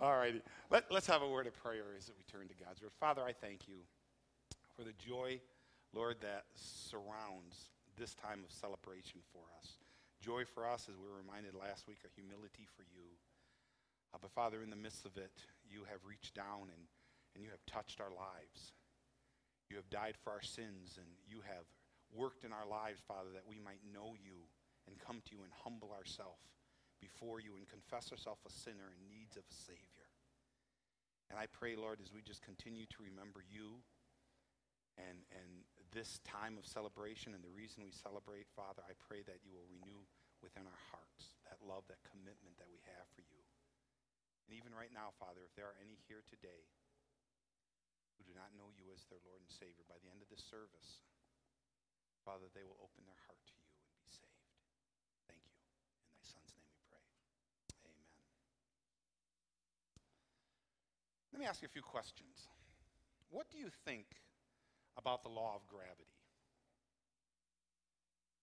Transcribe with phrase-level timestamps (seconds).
[0.00, 0.42] All righty.
[0.70, 2.90] Let, let's have a word of prayer as we turn to God's word.
[2.98, 3.86] Father, I thank you
[4.74, 5.38] for the joy,
[5.94, 9.78] Lord, that surrounds this time of celebration for us.
[10.20, 13.06] Joy for us, as we were reminded last week, a humility for you.
[14.10, 16.90] Uh, but Father, in the midst of it, you have reached down and,
[17.36, 18.74] and you have touched our lives.
[19.70, 21.70] You have died for our sins, and you have
[22.10, 24.42] worked in our lives, Father, that we might know you
[24.90, 26.50] and come to you and humble ourselves
[27.00, 30.08] before you and confess ourselves a sinner in needs of a Savior.
[31.32, 33.80] And I pray, Lord, as we just continue to remember you
[35.00, 39.42] and, and this time of celebration and the reason we celebrate, Father, I pray that
[39.42, 40.04] you will renew
[40.44, 43.40] within our hearts that love, that commitment that we have for you.
[44.46, 46.68] And even right now, Father, if there are any here today
[48.20, 50.44] who do not know you as their Lord and Savior, by the end of this
[50.44, 51.00] service,
[52.22, 53.63] Father, they will open their heart to you
[61.34, 62.46] Let me ask you a few questions.
[63.34, 64.06] What do you think
[64.94, 66.14] about the law of gravity?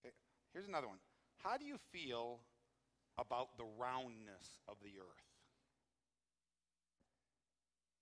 [0.04, 0.12] Okay,
[0.52, 1.00] here's another one.
[1.40, 2.44] How do you feel
[3.16, 5.32] about the roundness of the earth?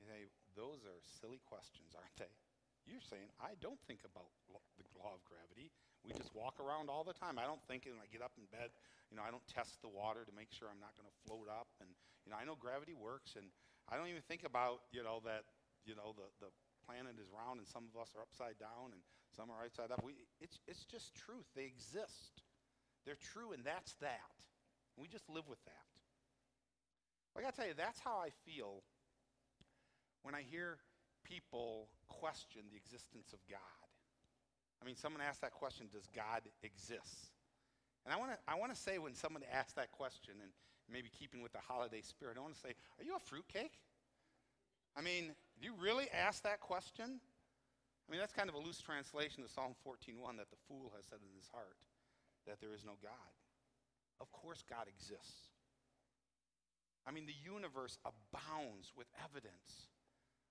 [0.02, 0.26] You say,
[0.58, 2.34] those are silly questions, aren't they?
[2.90, 5.70] You're saying, I don't think about the law of gravity.
[6.02, 7.38] We just walk around all the time.
[7.38, 8.74] I don't think when I get up in bed,
[9.14, 11.46] you know, I don't test the water to make sure I'm not going to float
[11.46, 11.70] up.
[11.78, 11.94] And,
[12.26, 13.54] you know, I know gravity works, and
[13.92, 15.44] I don't even think about, you know, that,
[15.86, 16.52] you know, the, the
[16.86, 19.02] planet is round and some of us are upside down and
[19.36, 20.02] some are right side up.
[20.06, 21.46] We, it's, it's just truth.
[21.56, 22.46] They exist.
[23.06, 24.34] They're true, and that's that.
[24.98, 25.90] We just live with that.
[27.38, 28.84] I got to tell you, that's how I feel
[30.24, 30.78] when I hear
[31.24, 33.88] people question the existence of God.
[34.82, 37.32] I mean, someone asked that question, does God exist?
[38.06, 40.52] And I want to I wanna say when someone asks that question, and
[40.92, 43.80] maybe keeping with the holiday spirit, I want to say, Are you a fruitcake?
[44.98, 47.22] I mean, do you really ask that question?
[47.22, 51.06] I mean, that's kind of a loose translation of Psalm 14:1 that the fool has
[51.06, 51.78] said in his heart
[52.48, 53.34] that there is no God.
[54.20, 55.54] Of course, God exists.
[57.06, 59.94] I mean, the universe abounds with evidence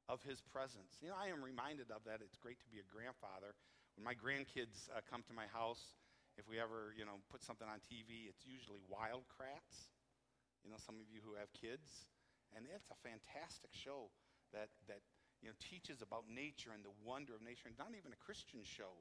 [0.09, 0.97] of his presence.
[1.03, 2.25] You know, I am reminded of that.
[2.25, 3.53] It's great to be a grandfather.
[3.99, 5.99] When my grandkids uh, come to my house,
[6.39, 9.91] if we ever, you know, put something on TV, it's usually Wild Kratts
[10.69, 12.05] you know, some of you who have kids.
[12.53, 14.13] And it's a fantastic show
[14.53, 15.01] that, that
[15.41, 17.73] you know, teaches about nature and the wonder of nature.
[17.73, 19.01] And not even a Christian show.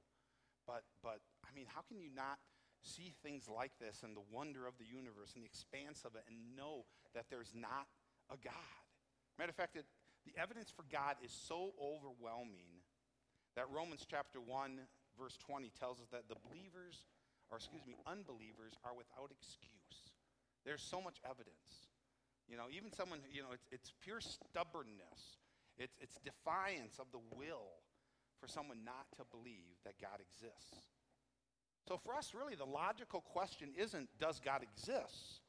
[0.63, 2.39] But, but, I mean, how can you not
[2.79, 6.23] see things like this and the wonder of the universe and the expanse of it
[6.31, 7.91] and know that there's not
[8.31, 8.79] a God?
[9.35, 9.83] Matter of fact, it,
[10.23, 12.79] the evidence for God is so overwhelming
[13.59, 14.87] that Romans chapter 1,
[15.19, 17.07] verse 20 tells us that the believers,
[17.51, 20.06] or excuse me, unbelievers are without excuse.
[20.65, 21.87] There's so much evidence.
[22.47, 25.37] You know, even someone, you know, it's, it's pure stubbornness,
[25.77, 27.83] it's, it's defiance of the will
[28.39, 30.79] for someone not to believe that God exists.
[31.87, 35.41] So for us, really, the logical question isn't, does God exist?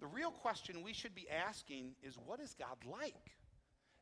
[0.00, 3.36] The real question we should be asking is, what is God like?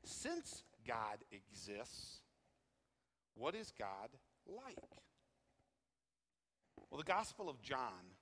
[0.04, 2.20] Since God exists,
[3.34, 4.10] what is God
[4.46, 5.02] like?
[6.90, 8.15] Well, the Gospel of John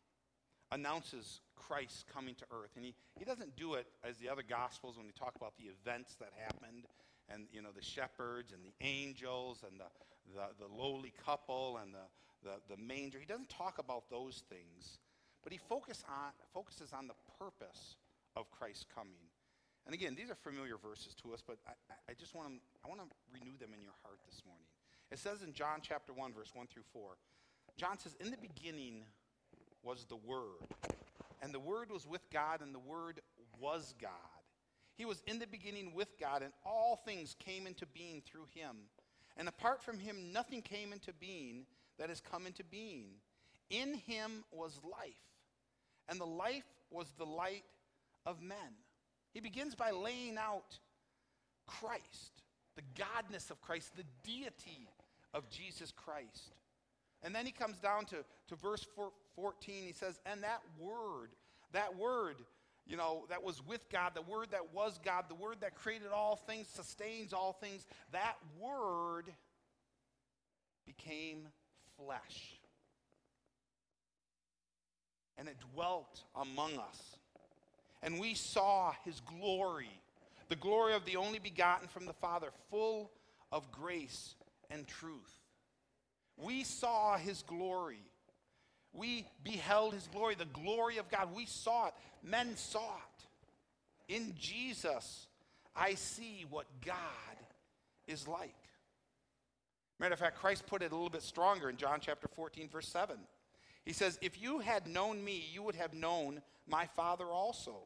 [0.72, 2.70] announces Christ coming to earth.
[2.76, 5.64] And he, he doesn't do it as the other gospels when they talk about the
[5.64, 6.86] events that happened
[7.32, 9.88] and you know the shepherds and the angels and the,
[10.34, 12.06] the, the lowly couple and the,
[12.42, 13.18] the, the manger.
[13.18, 14.98] He doesn't talk about those things,
[15.42, 17.96] but he focus on, focuses on the purpose
[18.36, 19.30] of Christ coming.
[19.86, 21.72] And again, these are familiar verses to us, but I,
[22.10, 22.54] I just want to,
[22.84, 24.64] I want to renew them in your heart this morning.
[25.10, 27.16] It says in John chapter 1, verse 1 through 4,
[27.76, 29.04] John says, In the beginning
[29.84, 30.66] was the Word,
[31.42, 33.20] and the Word was with God, and the Word
[33.60, 34.10] was God.
[34.96, 38.76] He was in the beginning with God, and all things came into being through him.
[39.36, 41.66] And apart from him, nothing came into being
[41.98, 43.08] that has come into being.
[43.70, 45.14] In him was life,
[46.08, 47.64] and the life was the light
[48.24, 48.56] of men.
[49.32, 50.78] He begins by laying out
[51.66, 52.42] Christ,
[52.76, 54.88] the godness of Christ, the deity
[55.32, 56.54] of Jesus Christ.
[57.24, 58.16] And then he comes down to,
[58.48, 58.86] to verse
[59.34, 59.74] 14.
[59.82, 61.30] He says, And that word,
[61.72, 62.36] that word,
[62.86, 66.08] you know, that was with God, the word that was God, the word that created
[66.14, 69.32] all things, sustains all things, that word
[70.86, 71.48] became
[71.96, 72.60] flesh.
[75.38, 77.16] And it dwelt among us.
[78.02, 79.88] And we saw his glory,
[80.50, 83.10] the glory of the only begotten from the Father, full
[83.50, 84.34] of grace
[84.70, 85.43] and truth.
[86.36, 88.02] We saw his glory.
[88.92, 91.34] We beheld his glory, the glory of God.
[91.34, 91.94] We saw it.
[92.22, 94.14] Men saw it.
[94.14, 95.26] In Jesus,
[95.74, 96.94] I see what God
[98.06, 98.54] is like.
[99.98, 102.88] Matter of fact, Christ put it a little bit stronger in John chapter 14, verse
[102.88, 103.16] 7.
[103.84, 107.76] He says, If you had known me, you would have known my Father also.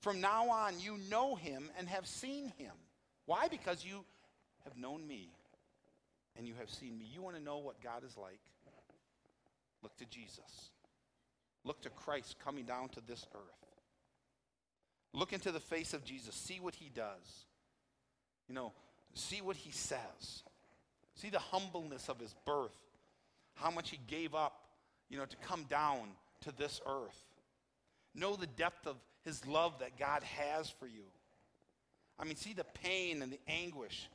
[0.00, 2.72] From now on, you know him and have seen him.
[3.26, 3.48] Why?
[3.48, 4.04] Because you
[4.64, 5.33] have known me
[6.36, 7.06] and you have seen me.
[7.12, 8.40] You want to know what God is like?
[9.82, 10.70] Look to Jesus.
[11.64, 13.64] Look to Christ coming down to this earth.
[15.12, 16.34] Look into the face of Jesus.
[16.34, 17.46] See what he does.
[18.48, 18.72] You know,
[19.14, 20.42] see what he says.
[21.14, 22.76] See the humbleness of his birth.
[23.54, 24.54] How much he gave up,
[25.08, 26.00] you know, to come down
[26.42, 27.24] to this earth.
[28.14, 31.04] Know the depth of his love that God has for you.
[32.18, 34.08] I mean, see the pain and the anguish,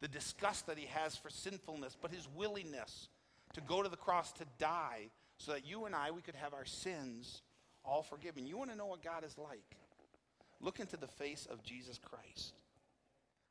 [0.00, 3.08] the disgust that he has for sinfulness, but his willingness
[3.54, 5.08] to go to the cross to die
[5.38, 7.42] so that you and I, we could have our sins
[7.84, 8.46] all forgiven.
[8.46, 9.76] You want to know what God is like?
[10.60, 12.54] Look into the face of Jesus Christ.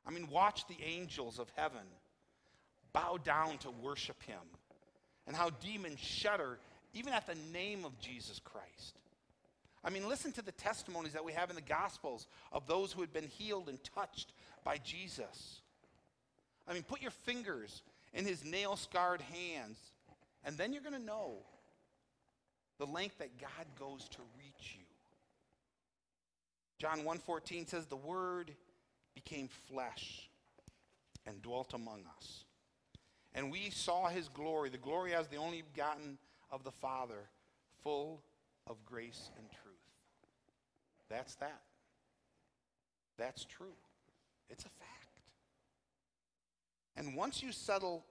[0.06, 1.86] I mean, watch the angels of heaven
[2.92, 4.38] bow down to worship him
[5.26, 6.58] and how demons shudder
[6.94, 8.98] even at the name of Jesus Christ.
[9.84, 13.02] I mean, listen to the testimonies that we have in the Gospels of those who
[13.02, 14.32] had been healed and touched
[14.64, 15.60] by Jesus.
[16.68, 17.82] I mean, put your fingers
[18.12, 19.78] in his nail scarred hands,
[20.44, 21.38] and then you're going to know
[22.78, 24.84] the length that God goes to reach you.
[26.78, 28.54] John 1:14 says the word
[29.14, 30.28] became flesh
[31.26, 32.44] and dwelt among us.
[33.34, 36.18] And we saw his glory, the glory as the only begotten
[36.50, 37.28] of the Father,
[37.82, 38.22] full
[38.66, 39.76] of grace and truth.
[41.08, 41.62] That's that.
[43.16, 43.76] That's true.
[44.48, 45.05] It's a fact.
[46.96, 48.04] And once you settle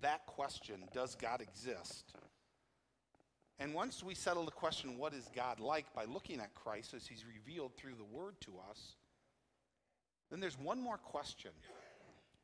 [0.00, 2.14] that question, does God exist?
[3.58, 7.06] And once we settle the question, what is God like, by looking at Christ as
[7.06, 8.96] he's revealed through the word to us,
[10.30, 11.52] then there's one more question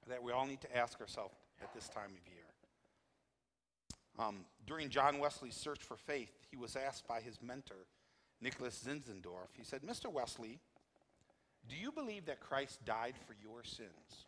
[0.08, 2.44] that we all need to ask ourselves at this time of year.
[4.18, 7.86] Um, during John Wesley's search for faith, he was asked by his mentor,
[8.40, 10.12] Nicholas Zinzendorf, he said, Mr.
[10.12, 10.60] Wesley,
[11.68, 14.26] do you believe that Christ died for your sins?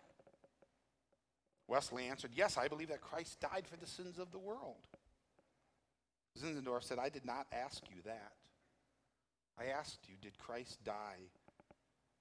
[1.72, 4.86] Wesley answered, Yes, I believe that Christ died for the sins of the world.
[6.38, 8.32] Zinzendorf said, I did not ask you that.
[9.58, 11.32] I asked you, did Christ die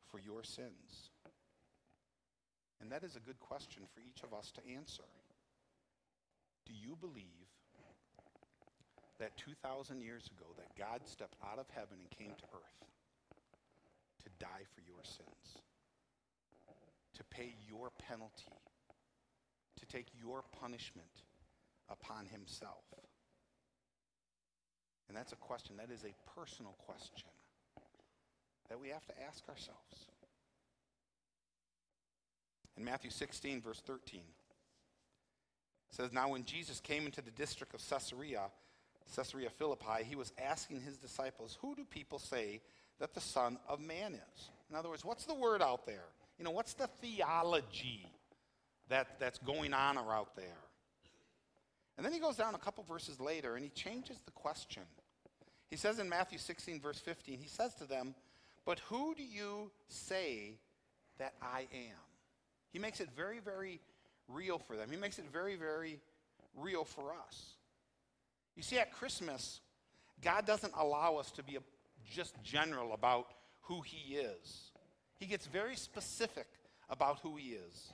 [0.09, 1.11] for your sins?
[2.79, 5.03] And that is a good question for each of us to answer.
[6.65, 7.51] Do you believe
[9.19, 12.87] that 2,000 years ago that God stepped out of heaven and came to earth
[14.23, 15.59] to die for your sins,
[17.15, 18.55] to pay your penalty,
[19.81, 21.25] to take your punishment
[21.89, 22.85] upon himself?
[25.11, 27.27] And that's a question, that is a personal question
[28.69, 30.07] that we have to ask ourselves.
[32.77, 34.25] In Matthew 16, verse 13, it
[35.89, 38.43] says, Now when Jesus came into the district of Caesarea,
[39.13, 42.61] Caesarea Philippi, he was asking his disciples, Who do people say
[43.01, 44.49] that the Son of Man is?
[44.69, 46.05] In other words, what's the word out there?
[46.37, 48.09] You know, what's the theology
[48.91, 50.45] that, that's going on out there?
[51.97, 54.83] And then he goes down a couple verses later and he changes the question.
[55.69, 58.15] He says in Matthew 16, verse 15, he says to them,
[58.65, 60.59] But who do you say
[61.17, 61.97] that I am?
[62.71, 63.79] He makes it very, very
[64.27, 64.89] real for them.
[64.91, 65.99] He makes it very, very
[66.55, 67.55] real for us.
[68.55, 69.61] You see, at Christmas,
[70.21, 71.57] God doesn't allow us to be
[72.09, 73.27] just general about
[73.61, 74.71] who He is.
[75.17, 76.47] He gets very specific
[76.89, 77.93] about who He is.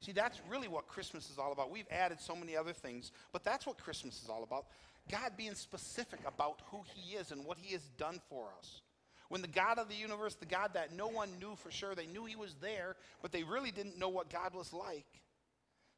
[0.00, 1.70] See, that's really what Christmas is all about.
[1.70, 4.66] We've added so many other things, but that's what Christmas is all about.
[5.10, 8.82] God being specific about who He is and what He has done for us.
[9.28, 12.06] When the God of the universe, the God that no one knew for sure, they
[12.06, 15.06] knew He was there, but they really didn't know what God was like.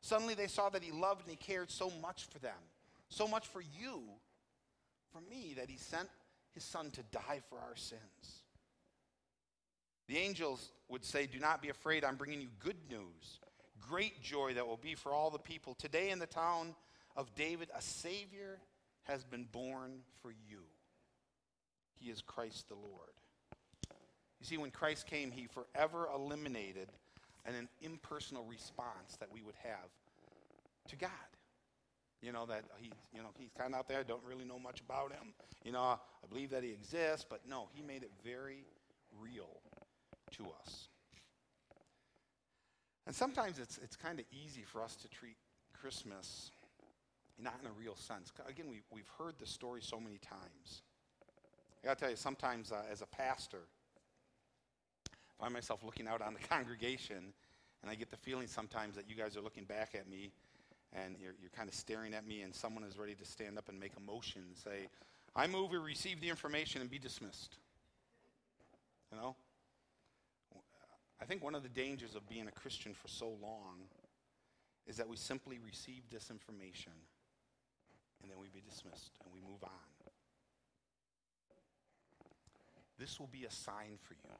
[0.02, 2.54] Suddenly they saw that He loved and He cared so much for them
[3.08, 4.02] so much for you,
[5.12, 6.08] for me, that he sent
[6.54, 8.42] his son to die for our sins.
[10.08, 13.40] The angels would say, Do not be afraid, I'm bringing you good news,
[13.80, 15.74] great joy that will be for all the people.
[15.74, 16.74] Today in the town
[17.16, 18.58] of David, a Savior
[19.04, 20.60] has been born for you.
[22.00, 23.10] He is Christ the Lord.
[24.40, 26.88] You see, when Christ came, he forever eliminated
[27.46, 29.90] an impersonal response that we would have
[30.88, 31.10] to God.
[32.22, 34.80] You know, that he, you know, he's kind of out there, don't really know much
[34.80, 35.32] about him.
[35.64, 38.64] You know, I believe that he exists, but no, he made it very
[39.20, 39.60] real
[40.32, 40.88] to us.
[43.06, 45.36] And sometimes it's, it's kind of easy for us to treat
[45.80, 46.50] Christmas
[47.38, 48.32] not in a real sense.
[48.48, 50.82] Again, we, we've heard the story so many times.
[51.82, 53.60] I got to tell you, sometimes uh, as a pastor,
[55.38, 57.34] I find myself looking out on the congregation,
[57.82, 60.32] and I get the feeling sometimes that you guys are looking back at me
[60.92, 63.68] and you're, you're kind of staring at me, and someone is ready to stand up
[63.68, 64.88] and make a motion and say,
[65.34, 67.58] I move we receive the information and be dismissed.
[69.12, 69.36] You know?
[71.20, 73.88] I think one of the dangers of being a Christian for so long
[74.86, 76.92] is that we simply receive this information
[78.22, 79.70] and then we be dismissed and we move on.
[82.98, 84.30] This will be a sign for you.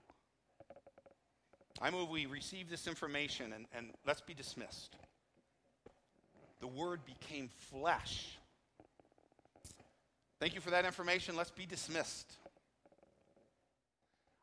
[1.80, 4.96] I move we receive this information and, and let's be dismissed.
[6.60, 8.38] The Word became flesh.
[10.40, 11.36] Thank you for that information.
[11.36, 12.32] Let's be dismissed.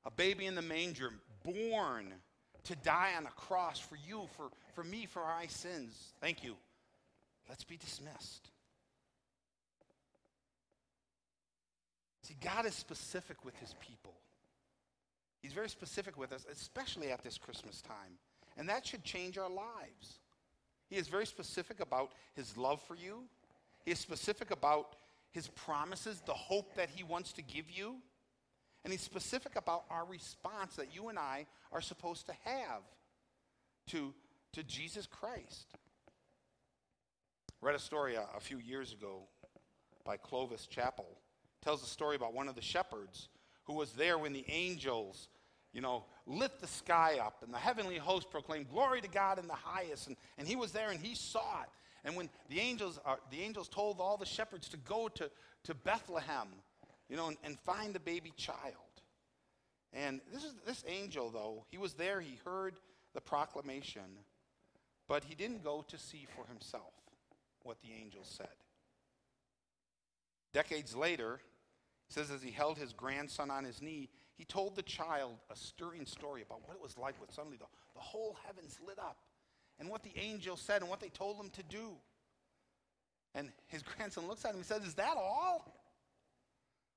[0.06, 1.12] A baby in the manger,
[1.44, 2.14] born
[2.66, 6.14] to die on a cross for you, for, for me, for my sins.
[6.22, 6.56] Thank you.
[7.50, 8.50] Let's be dismissed.
[12.22, 14.14] See, God is specific with his people.
[15.42, 18.18] He's very specific with us, especially at this Christmas time.
[18.58, 20.20] And that should change our lives.
[20.90, 23.24] He is very specific about his love for you.
[23.84, 24.96] He is specific about
[25.32, 27.96] his promises, the hope that he wants to give you.
[28.84, 32.82] And he's specific about our response that you and I are supposed to have
[33.88, 34.14] to,
[34.54, 35.68] to Jesus Christ.
[37.62, 39.24] Read a story a, a few years ago
[40.06, 41.18] by Clovis Chappell.
[41.62, 43.30] Tells a story about one of the shepherds
[43.66, 45.30] who was there when the angels,
[45.72, 49.48] you know, lit the sky up and the heavenly host proclaimed glory to God in
[49.48, 50.08] the highest.
[50.08, 51.70] And, and he was there and he saw it.
[52.04, 55.32] And when the angels, uh, the angels told all the shepherds to go to,
[55.64, 56.50] to Bethlehem
[57.14, 58.74] you know, and, and find the baby child.
[59.94, 62.80] And this is this angel, though, he was there, he heard
[63.14, 64.18] the proclamation,
[65.08, 66.92] but he didn't go to see for himself
[67.62, 68.48] what the angel said.
[70.54, 71.40] Decades later,
[72.08, 75.56] he says as he held his grandson on his knee, he told the child a
[75.56, 79.18] stirring story about what it was like when suddenly the, the whole heavens lit up
[79.80, 81.92] and what the angel said and what they told him to do.
[83.36, 85.83] And his grandson looks at him and says, Is that all?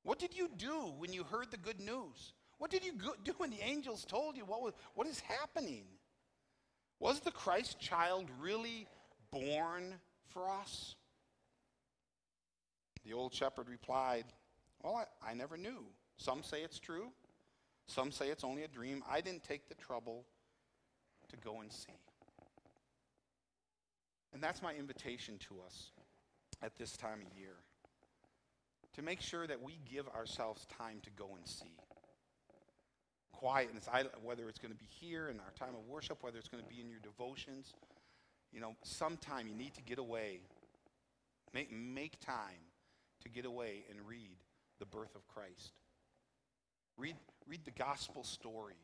[0.07, 2.33] What did you do when you heard the good news?
[2.59, 2.93] What did you
[3.25, 5.83] do when the angels told you what, was, what is happening?
[7.01, 8.87] Was the Christ child really
[9.33, 9.95] born
[10.29, 10.95] for us?
[13.05, 14.27] The old shepherd replied,
[14.81, 15.85] Well, I, I never knew.
[16.19, 17.09] Some say it's true,
[17.89, 19.03] some say it's only a dream.
[19.11, 20.25] I didn't take the trouble
[21.31, 21.99] to go and see.
[24.33, 25.91] And that's my invitation to us
[26.63, 27.57] at this time of year
[28.97, 31.77] to make sure that we give ourselves time to go and see.
[33.33, 36.49] Quietness, I, whether it's going to be here in our time of worship, whether it's
[36.49, 37.75] going to be in your devotions,
[38.53, 40.41] you know, sometime you need to get away.
[41.53, 42.65] Make, make time
[43.23, 44.31] to get away and read
[44.79, 45.73] the birth of Christ.
[46.97, 48.77] Read, read the gospel story.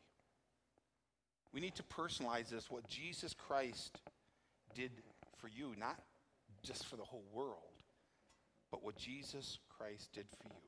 [1.51, 3.99] We need to personalize this, what Jesus Christ
[4.75, 4.91] did
[5.37, 5.99] for you, not
[6.61, 7.72] just for the whole world
[8.73, 10.59] but what Jesus Christ did for you.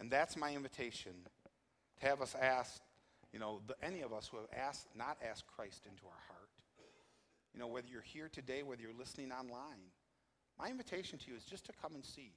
[0.00, 1.12] And that's my invitation
[2.00, 2.82] to have us ask,
[3.32, 6.50] you know, the, any of us who have asked, not asked Christ into our heart.
[7.54, 9.92] You know, whether you're here today, whether you're listening online,
[10.58, 12.32] my invitation to you is just to come and see.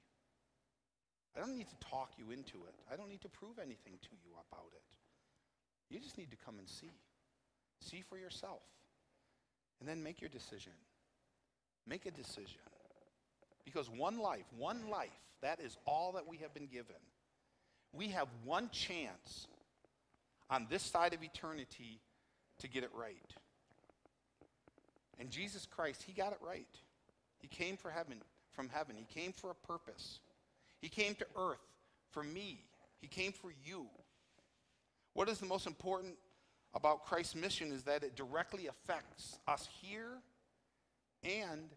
[1.36, 2.76] I don't need to talk you into it.
[2.94, 4.84] I don't need to prove anything to you about it.
[5.90, 6.92] You just need to come and see.
[7.82, 8.62] See for yourself.
[9.80, 10.74] And then make your decision.
[11.88, 12.62] Make a decision.
[13.66, 15.10] Because one life, one life,
[15.42, 16.96] that is all that we have been given.
[17.92, 19.48] We have one chance
[20.50, 22.00] on this side of eternity
[22.60, 23.34] to get it right.
[25.20, 26.68] And Jesus Christ, he got it right.
[27.40, 28.96] He came for heaven, from heaven.
[28.98, 30.20] He came for a purpose.
[30.82, 31.60] He came to earth
[32.12, 32.64] for me.
[33.00, 33.88] He came for you.
[35.14, 36.16] What is the most important
[36.74, 40.20] about Christ's mission is that it directly affects us here
[41.24, 41.70] and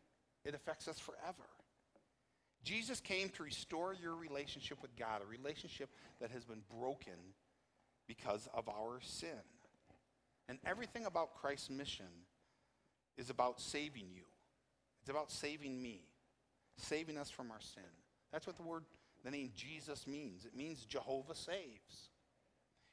[0.45, 1.49] it affects us forever.
[2.69, 5.89] Jesus came to restore your relationship with God, a relationship
[6.21, 7.15] that has been broken
[8.07, 9.41] because of our sin.
[10.51, 12.05] And everything about Christ's mission
[13.17, 14.25] is about saving you.
[15.01, 16.03] It's about saving me,
[16.77, 17.89] saving us from our sin.
[18.33, 18.85] That's what the word,
[19.25, 20.45] the name Jesus means.
[20.45, 22.11] It means Jehovah saves.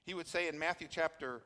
[0.06, 1.42] He would say in Matthew chapter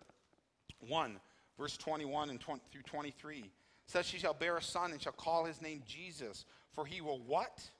[0.88, 1.19] 1,
[1.57, 3.50] verse 21 and 20, through 23,
[3.88, 7.21] says, She shall bear a son and shall call his name Jesus, for he will
[7.25, 7.71] what?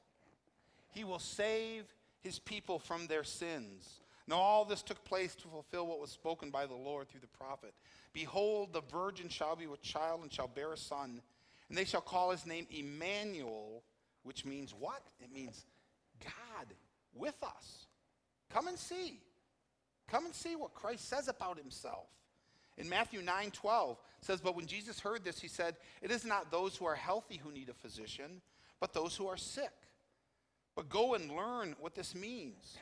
[0.90, 1.86] He will save
[2.22, 4.02] his people from their sins.
[4.28, 7.28] Now, all this took place to fulfill what was spoken by the Lord through the
[7.28, 7.74] prophet.
[8.14, 11.22] Behold, the virgin shall be with child and shall bear a son,
[11.68, 13.84] and they shall call his name Emmanuel,
[14.24, 15.02] which means what?
[15.20, 15.66] It means
[16.24, 16.68] God
[17.16, 17.88] with us.
[18.52, 19.20] Come and see.
[20.08, 22.08] Come and see what Christ says about himself.
[22.78, 26.52] In Matthew 9 12 says, But when Jesus heard this, he said, It is not
[26.52, 28.42] those who are healthy who need a physician,
[28.80, 29.72] but those who are sick.
[30.76, 32.78] But go and learn what this means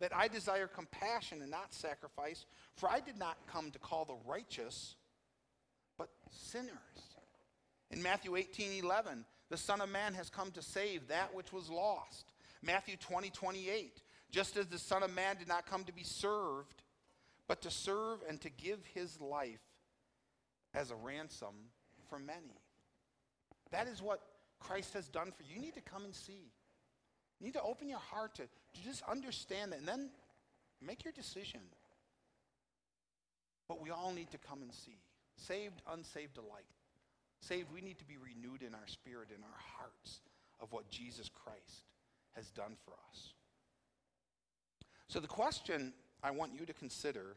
[0.00, 4.16] that I desire compassion and not sacrifice, for I did not come to call the
[4.28, 4.96] righteous,
[5.96, 6.70] but sinners.
[7.90, 11.70] In Matthew 18 11, the Son of Man has come to save that which was
[11.70, 12.32] lost.
[12.62, 16.82] Matthew 20 28, just as the Son of Man did not come to be served,
[17.46, 19.60] but to serve and to give his life
[20.74, 21.54] as a ransom
[22.08, 22.58] for many.
[23.70, 24.20] That is what
[24.60, 25.56] Christ has done for you.
[25.56, 26.52] You need to come and see.
[27.44, 30.08] You need to open your heart to, to just understand that and then
[30.80, 31.60] make your decision.
[33.68, 34.96] But we all need to come and see.
[35.36, 36.64] Saved, unsaved alike.
[37.40, 40.22] Saved, we need to be renewed in our spirit, in our hearts,
[40.58, 41.84] of what Jesus Christ
[42.32, 43.34] has done for us.
[45.08, 47.36] So, the question I want you to consider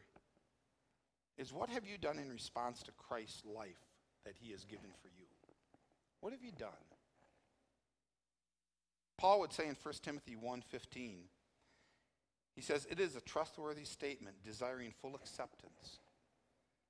[1.36, 3.84] is what have you done in response to Christ's life
[4.24, 5.26] that he has given for you?
[6.22, 6.70] What have you done?
[9.18, 11.28] Paul would say in 1 Timothy 1:15,
[12.54, 15.98] he says, "It is a trustworthy statement desiring full acceptance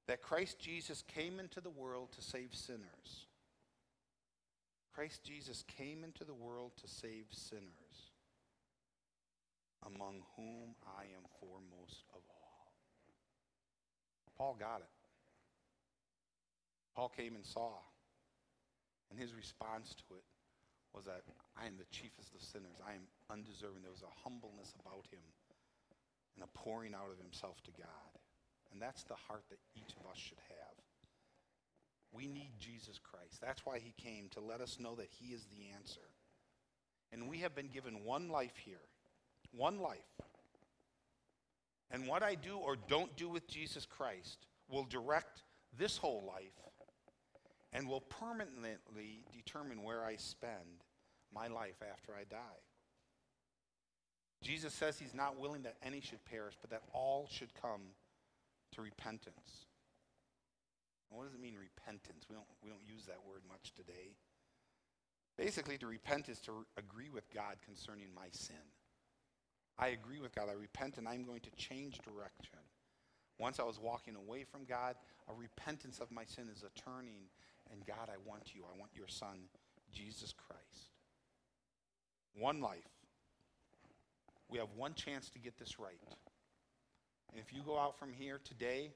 [0.06, 3.26] that Christ Jesus came into the world to save sinners.
[4.92, 8.12] Christ Jesus came into the world to save sinners,
[9.82, 12.74] among whom I am foremost of all."
[14.34, 14.90] Paul got it.
[16.94, 17.82] Paul came and saw,
[19.08, 20.27] and his response to it
[20.98, 21.22] was that
[21.54, 22.82] I am the chiefest of sinners.
[22.82, 23.86] I am undeserving.
[23.86, 25.22] There was a humbleness about him
[26.34, 28.10] and a pouring out of himself to God.
[28.72, 30.74] And that's the heart that each of us should have.
[32.10, 33.38] We need Jesus Christ.
[33.40, 36.10] That's why he came, to let us know that he is the answer.
[37.12, 38.82] And we have been given one life here,
[39.52, 39.98] one life.
[41.92, 45.42] And what I do or don't do with Jesus Christ will direct
[45.78, 46.58] this whole life
[47.72, 50.82] and will permanently determine where I spend
[51.34, 52.62] my life after I die.
[54.42, 57.82] Jesus says he's not willing that any should perish, but that all should come
[58.72, 59.66] to repentance.
[61.10, 62.26] And what does it mean, repentance?
[62.28, 64.14] We don't, we don't use that word much today.
[65.36, 68.56] Basically, to repent is to agree with God concerning my sin.
[69.78, 70.48] I agree with God.
[70.50, 72.58] I repent and I'm going to change direction.
[73.38, 74.96] Once I was walking away from God,
[75.28, 77.30] a repentance of my sin is a turning
[77.70, 78.62] and God, I want you.
[78.64, 79.48] I want your son,
[79.92, 80.97] Jesus Christ.
[82.38, 82.88] One life.
[84.48, 86.00] We have one chance to get this right.
[87.30, 88.92] And if you go out from here today,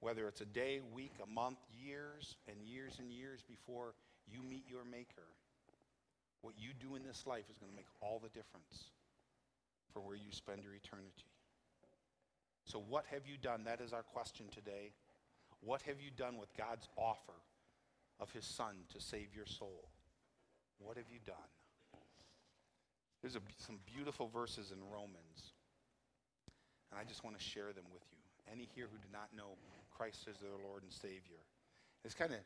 [0.00, 3.94] whether it's a day, week, a month, years, and years and years before
[4.30, 5.26] you meet your Maker,
[6.42, 8.92] what you do in this life is going to make all the difference
[9.92, 11.32] for where you spend your eternity.
[12.64, 13.64] So, what have you done?
[13.64, 14.92] That is our question today.
[15.60, 17.34] What have you done with God's offer
[18.20, 19.88] of his son to save your soul.
[20.78, 21.36] What have you done?
[23.28, 25.52] There's a, some beautiful verses in Romans,
[26.88, 28.24] and I just want to share them with you.
[28.48, 29.60] Any here who do not know
[29.92, 31.36] Christ as their Lord and Savior,
[32.00, 32.40] this kind of,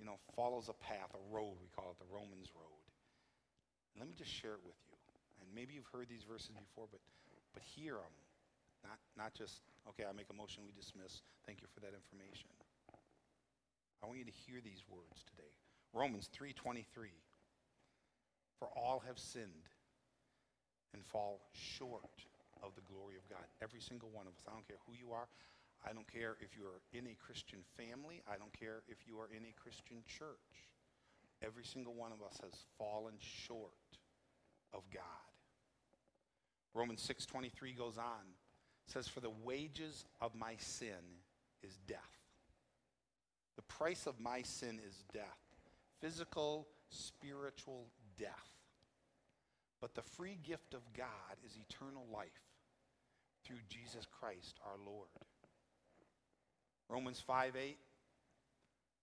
[0.00, 2.80] you know, follows a path, a road, we call it the Romans road.
[3.92, 4.96] And let me just share it with you.
[5.44, 7.04] And maybe you've heard these verses before, but,
[7.52, 8.16] but hear them.
[8.88, 9.60] Not, not just,
[9.92, 11.20] okay, I make a motion, we dismiss.
[11.44, 12.48] Thank you for that information.
[14.00, 15.52] I want you to hear these words today.
[15.92, 17.12] Romans 3:23.
[18.56, 19.68] For all have sinned
[20.94, 22.26] and fall short
[22.62, 23.44] of the glory of God.
[23.62, 24.44] Every single one of us.
[24.48, 25.28] I don't care who you are.
[25.84, 28.22] I don't care if you are in a Christian family.
[28.30, 30.70] I don't care if you are in a Christian church.
[31.42, 33.74] Every single one of us has fallen short
[34.72, 35.26] of God.
[36.74, 38.34] Romans 6:23 goes on.
[38.86, 41.22] says for the wages of my sin
[41.62, 42.18] is death.
[43.54, 45.42] The price of my sin is death
[46.02, 47.86] physical, spiritual
[48.18, 48.50] death.
[49.82, 52.30] But the free gift of God is eternal life
[53.44, 55.08] through Jesus Christ our Lord.
[56.88, 57.76] Romans 5 8.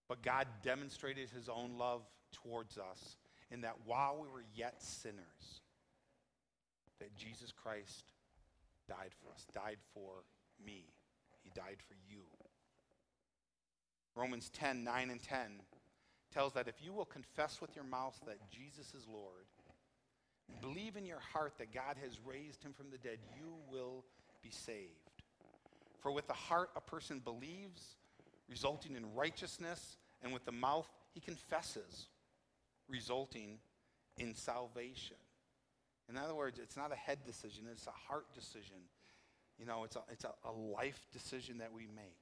[0.08, 3.18] But God demonstrated his own love towards us
[3.52, 5.62] in that while we were yet sinners,
[7.00, 8.06] that Jesus Christ
[8.88, 10.24] died for us, died for
[10.66, 10.86] me.
[11.44, 12.22] He died for you.
[14.16, 15.62] Romans 10 9 and 10
[16.34, 19.46] tells that if you will confess with your mouth that Jesus is Lord,
[20.62, 24.06] believe in your heart that God has raised him from the dead, you will
[24.42, 25.24] be saved.
[26.00, 27.98] For with the heart a person believes,
[28.50, 32.08] resulting in righteousness, and with the mouth he confesses,
[32.88, 33.60] resulting
[34.18, 35.18] in salvation.
[36.10, 38.78] In other words, it's not a head decision, it's a heart decision.
[39.60, 42.18] You know, it's a, it's a, a life decision that we make.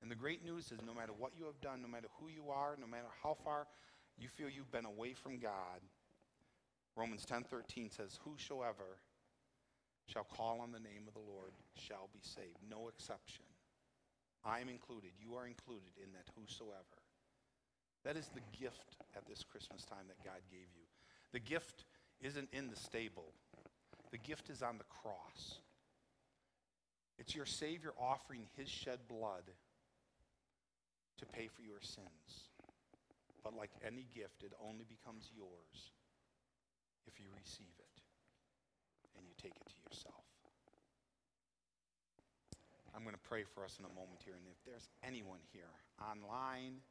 [0.00, 2.50] And the great news is no matter what you have done, no matter who you
[2.50, 3.66] are, no matter how far
[4.18, 5.80] you feel you've been away from God,
[6.94, 9.00] Romans 10:13 says, "Whosoever
[10.06, 13.46] shall call on the name of the Lord shall be saved." No exception.
[14.44, 15.12] I am included.
[15.18, 17.02] You are included in that whosoever.
[18.02, 20.86] That is the gift at this Christmas time that God gave you.
[21.30, 21.86] The gift
[22.20, 23.32] isn't in the stable.
[24.10, 25.60] The gift is on the cross.
[27.18, 29.54] It's your Savior offering his shed blood
[31.18, 32.50] to pay for your sins.
[33.44, 35.92] But like any gift, it only becomes yours
[37.06, 37.96] if you receive it
[39.16, 40.24] and you take it to yourself.
[42.92, 44.36] I'm going to pray for us in a moment here.
[44.36, 46.84] And if there's anyone here online,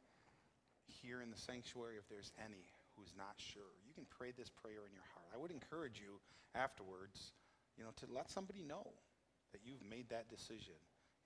[0.90, 2.66] here in the sanctuary, if there's any
[2.98, 5.30] who's not sure, you can pray this prayer in your heart.
[5.30, 6.18] I would encourage you
[6.58, 7.32] afterwards,
[7.78, 8.84] you know, to let somebody know
[9.54, 10.76] that you've made that decision.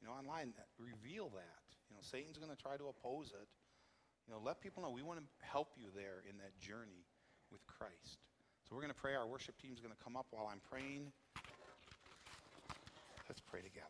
[0.00, 1.64] You know, online, reveal that.
[1.88, 3.48] You know, Satan's going to try to oppose it.
[4.28, 7.06] You know, let people know we want to help you there in that journey
[7.50, 8.20] with Christ.
[8.66, 9.14] So we're going to pray.
[9.14, 11.06] Our worship team is going to come up while I'm praying.
[13.28, 13.86] Let's pray together.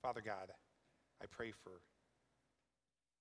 [0.00, 0.56] Father God,
[1.20, 1.84] I pray for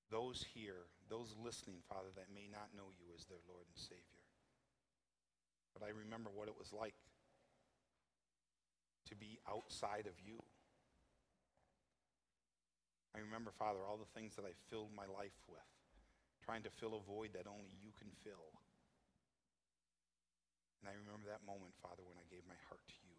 [0.09, 4.23] those here, those listening, Father, that may not know you as their Lord and Savior.
[5.75, 6.95] But I remember what it was like
[9.09, 10.39] to be outside of you.
[13.11, 15.74] I remember, Father, all the things that I filled my life with,
[16.45, 18.53] trying to fill a void that only you can fill.
[20.79, 23.17] And I remember that moment, Father, when I gave my heart to you.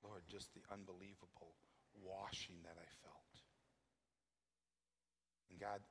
[0.00, 1.52] Lord, just the unbelievable
[1.92, 3.32] washing that I felt.
[5.52, 5.84] And God,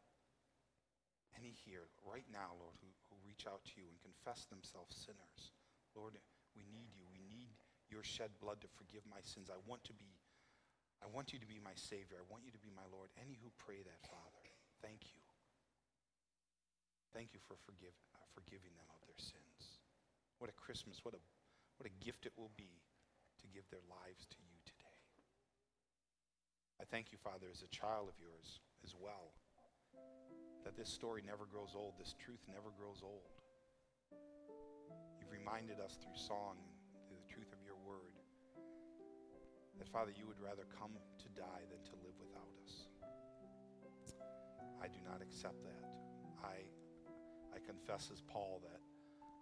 [1.37, 5.53] any here right now, Lord, who, who reach out to you and confess themselves sinners,
[5.93, 6.17] Lord,
[6.57, 7.05] we need you.
[7.09, 7.53] We need
[7.89, 9.49] your shed blood to forgive my sins.
[9.53, 10.09] I want to be
[11.03, 12.15] I want you to be my Savior.
[12.15, 13.11] I want you to be my Lord.
[13.19, 14.43] Any who pray that, Father,
[14.79, 15.22] thank you.
[17.13, 19.77] Thank you for forgive, uh, forgiving them of their sins.
[20.41, 21.21] What a Christmas, what a,
[21.77, 22.81] what a gift it will be
[23.37, 24.99] to give their lives to you today.
[26.81, 29.37] I thank you, Father, as a child of yours as well,
[30.65, 33.29] that this story never grows old, this truth never grows old.
[35.21, 36.57] You've reminded us through song
[37.05, 38.17] through the truth of your word,
[39.77, 42.89] that, Father, you would rather come to die than to live without us.
[44.81, 45.85] I do not accept that.
[46.43, 46.67] I,
[47.63, 48.83] I confess Paul that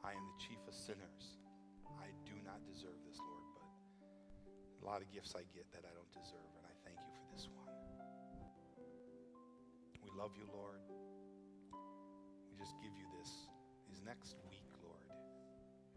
[0.05, 1.41] I am the chief of sinners.
[1.97, 3.65] I do not deserve this, Lord, but
[4.77, 7.25] a lot of gifts I get that I don't deserve, and I thank you for
[7.33, 7.73] this one.
[10.05, 10.85] We love you, Lord.
[12.45, 13.49] We just give you this,
[13.89, 15.09] these next week, Lord.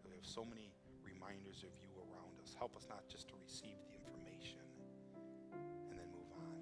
[0.01, 0.73] We have so many
[1.05, 2.57] reminders of you around us.
[2.57, 4.65] Help us not just to receive the information
[5.53, 6.57] and then move on.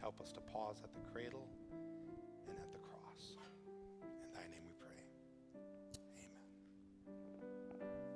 [0.00, 1.44] Help us to pause at the cradle